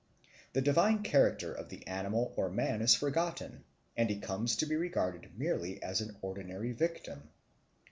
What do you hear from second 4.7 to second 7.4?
regarded merely as an ordinary victim.